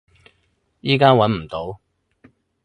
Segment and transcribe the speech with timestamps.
[0.79, 1.79] 依家揾唔到